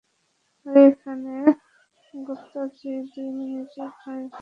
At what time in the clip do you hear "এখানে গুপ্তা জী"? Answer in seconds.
0.85-2.91